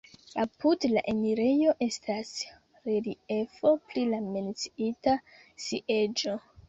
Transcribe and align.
Apud 0.43 0.85
la 0.93 1.01
enirejo 1.11 1.73
estas 1.87 2.31
reliefo 2.89 3.75
pri 3.91 4.07
la 4.15 4.23
menciita 4.31 5.15
sieĝo. 5.67 6.39